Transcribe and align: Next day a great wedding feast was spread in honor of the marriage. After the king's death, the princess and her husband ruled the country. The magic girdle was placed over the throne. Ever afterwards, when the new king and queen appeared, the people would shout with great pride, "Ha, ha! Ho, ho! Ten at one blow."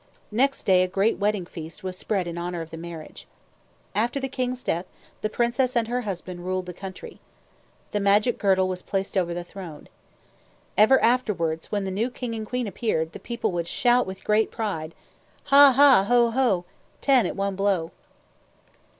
Next 0.31 0.63
day 0.63 0.81
a 0.81 0.87
great 0.87 1.19
wedding 1.19 1.45
feast 1.45 1.83
was 1.83 1.95
spread 1.95 2.25
in 2.25 2.35
honor 2.35 2.61
of 2.61 2.71
the 2.71 2.75
marriage. 2.77 3.27
After 3.93 4.19
the 4.19 4.27
king's 4.27 4.63
death, 4.63 4.87
the 5.21 5.29
princess 5.29 5.75
and 5.75 5.87
her 5.87 6.01
husband 6.01 6.43
ruled 6.43 6.65
the 6.65 6.73
country. 6.73 7.19
The 7.91 7.99
magic 7.99 8.39
girdle 8.39 8.67
was 8.67 8.81
placed 8.81 9.15
over 9.15 9.35
the 9.35 9.43
throne. 9.43 9.87
Ever 10.75 10.99
afterwards, 11.03 11.71
when 11.71 11.83
the 11.83 11.91
new 11.91 12.09
king 12.09 12.33
and 12.33 12.47
queen 12.47 12.65
appeared, 12.65 13.11
the 13.11 13.19
people 13.19 13.51
would 13.51 13.67
shout 13.67 14.07
with 14.07 14.23
great 14.23 14.49
pride, 14.49 14.95
"Ha, 15.43 15.71
ha! 15.71 16.03
Ho, 16.05 16.31
ho! 16.31 16.65
Ten 16.99 17.27
at 17.27 17.35
one 17.35 17.55
blow." 17.55 17.91